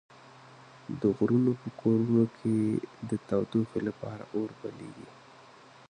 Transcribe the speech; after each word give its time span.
د 1.01 1.03
غرونو 1.17 1.51
په 1.61 1.69
کورونو 1.79 2.23
کې 2.37 2.55
د 3.09 3.11
تودوخې 3.27 3.79
لپاره 3.87 4.23
اور 4.35 4.49
بليږي. 4.59 5.09